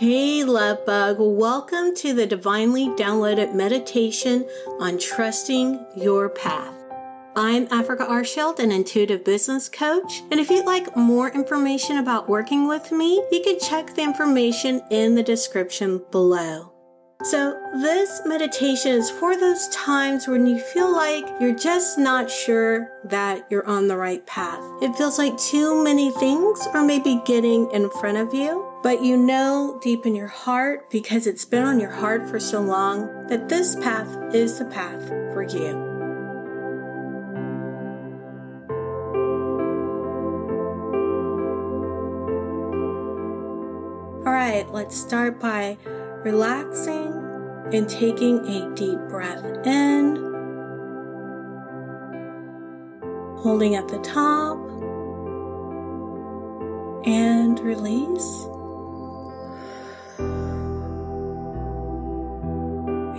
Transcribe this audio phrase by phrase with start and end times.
[0.00, 1.16] Hey, love bug.
[1.20, 4.48] Welcome to the divinely downloaded meditation
[4.78, 6.72] on trusting your path.
[7.36, 10.22] I'm Africa Arshield, an intuitive business coach.
[10.30, 14.80] And if you'd like more information about working with me, you can check the information
[14.90, 16.72] in the description below.
[17.22, 22.88] So, this meditation is for those times when you feel like you're just not sure
[23.04, 24.64] that you're on the right path.
[24.80, 29.16] It feels like too many things are maybe getting in front of you, but you
[29.16, 33.48] know deep in your heart, because it's been on your heart for so long, that
[33.48, 35.88] this path is the path for you.
[44.26, 45.76] All right, let's start by
[46.24, 47.12] relaxing
[47.72, 50.16] and taking a deep breath in,
[53.36, 54.58] holding at the top,
[57.06, 58.46] and release.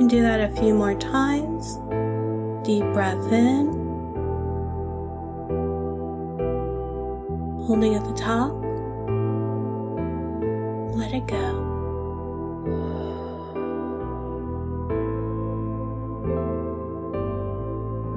[0.00, 1.76] And do that a few more times.
[2.66, 3.66] Deep breath in,
[7.66, 8.54] holding at the top,
[10.96, 11.66] let it go.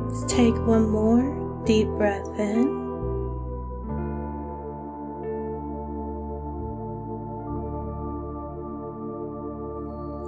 [0.07, 2.79] Let's take one more deep breath in.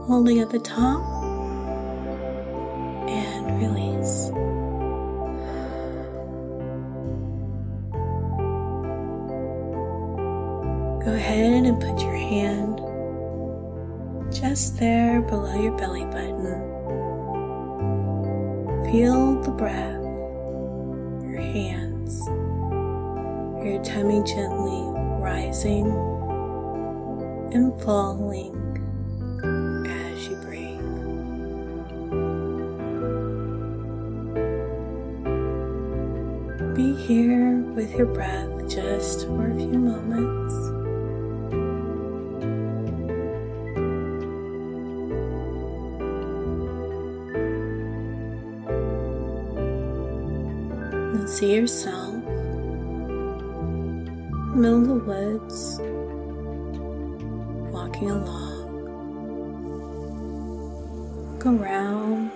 [0.05, 1.24] Holding at the top
[3.67, 4.30] release.
[11.03, 12.81] Go ahead and put your hand
[14.33, 16.73] just there below your belly button.
[18.91, 20.03] Feel the breath,
[21.23, 22.25] your hands,
[23.66, 24.83] your tummy gently
[25.22, 25.88] rising
[27.53, 28.74] and falling
[36.75, 40.53] Be here with your breath just for a few moments.
[51.18, 52.13] and see yourself
[54.53, 55.80] middle of the woods
[57.72, 58.66] walking along
[61.31, 62.31] look around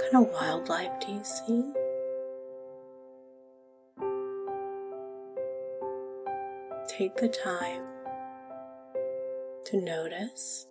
[0.00, 1.72] what kind of wildlife do you see
[6.88, 7.82] take the time
[9.64, 10.66] to notice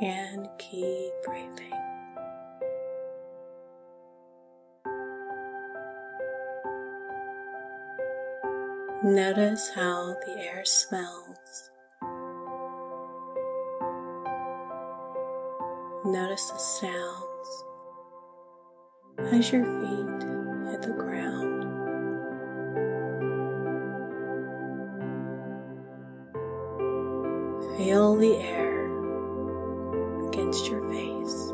[0.00, 1.70] and keep breathing
[9.02, 11.69] Notice how the air smells.
[16.02, 17.64] Notice the sounds
[19.18, 20.22] as your feet
[20.70, 21.64] hit the ground.
[27.76, 28.86] Feel the air
[30.28, 31.52] against your face.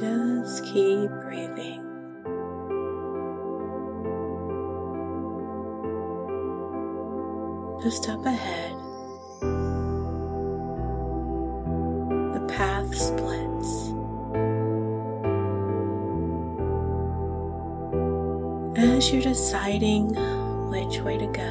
[0.00, 1.87] Just keep breathing.
[7.80, 8.72] Just up ahead,
[12.34, 13.92] the path splits.
[18.76, 20.08] As you're deciding
[20.70, 21.50] which way to go,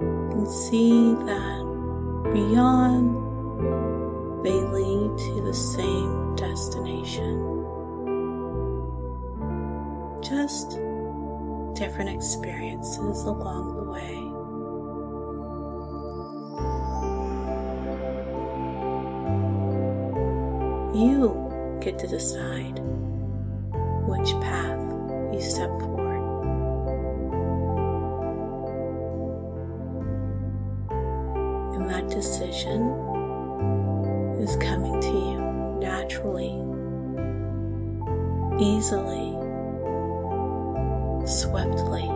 [0.00, 3.16] you can see that beyond
[4.44, 7.66] they lead to the same destination.
[10.22, 10.78] Just
[11.74, 14.16] different experiences along the way.
[20.98, 22.78] You get to decide
[24.06, 24.78] which path
[25.32, 26.20] you step forward.
[31.74, 32.90] And that decision
[34.40, 35.40] is coming to you
[35.80, 36.52] naturally,
[38.60, 39.29] easily,
[41.26, 42.08] swiftly.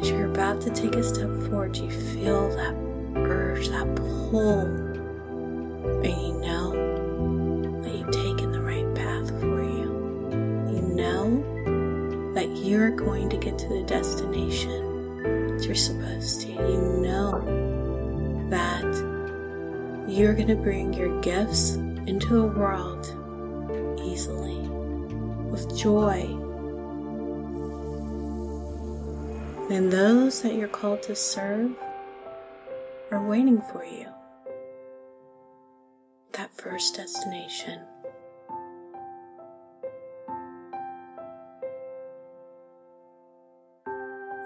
[0.00, 2.74] As you're about to take a step forward, you feel that
[3.16, 10.30] urge, that pull, and you know that you've taken the right path for you.
[10.72, 16.48] You know that you're going to get to the destination that you're supposed to.
[16.48, 18.84] You know that
[20.08, 21.74] you're going to bring your gifts
[22.06, 23.14] into the world
[24.04, 24.68] easily
[25.50, 26.22] with joy.
[29.70, 31.72] And those that you're called to serve
[33.10, 34.06] are waiting for you.
[36.32, 37.80] That first destination.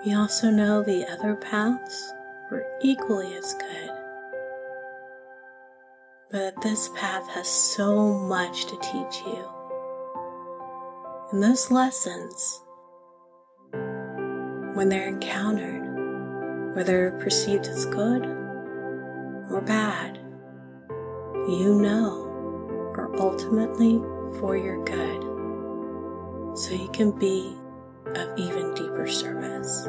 [0.04, 2.12] We also know the other paths
[2.50, 4.03] were equally as good.
[6.30, 9.48] But this path has so much to teach you.
[11.32, 12.60] And those lessons,
[14.74, 18.24] when they're encountered, whether perceived as good
[19.50, 20.18] or bad,
[21.48, 22.24] you know
[22.96, 23.98] are ultimately
[24.38, 26.56] for your good.
[26.56, 27.56] So you can be
[28.06, 29.86] of even deeper service.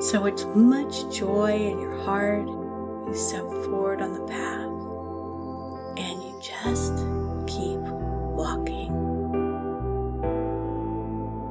[0.00, 4.70] So, with much joy in your heart, you step forward on the path
[5.98, 6.94] and you just
[7.46, 8.88] keep walking.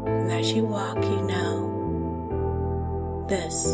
[0.07, 1.67] And as you walk, you know
[3.29, 3.65] this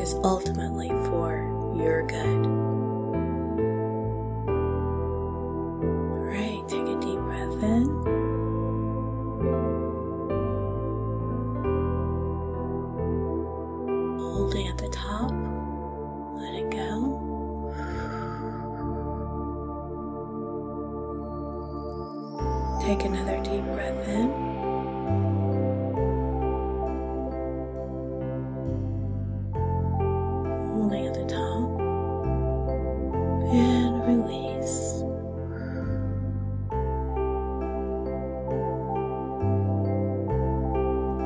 [0.00, 2.59] is ultimately for your good.
[22.90, 24.30] Take another deep breath in.
[30.74, 31.80] Holding at the top.
[33.52, 35.04] And release.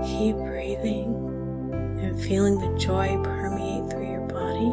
[0.07, 1.34] Keep breathing
[2.19, 4.73] feeling the joy permeate through your body.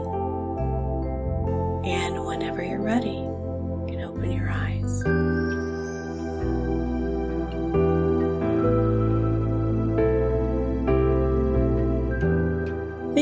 [1.89, 5.20] And whenever you're ready, you can open your eyes.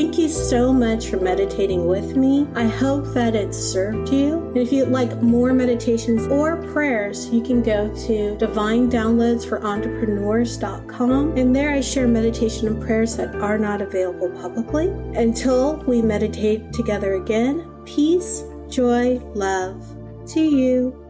[0.00, 2.48] Thank you so much for meditating with me.
[2.54, 4.46] I hope that it served you.
[4.46, 11.36] And if you'd like more meditations or prayers, you can go to divinedownloadsforentrepreneurs.com.
[11.36, 14.88] And there I share meditation and prayers that are not available publicly.
[14.88, 19.86] Until we meditate together again, peace, joy, love
[20.28, 21.09] to you.